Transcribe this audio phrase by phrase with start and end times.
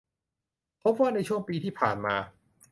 [0.81, 2.15] พบว่าในช่วงปีที่ผ่านมา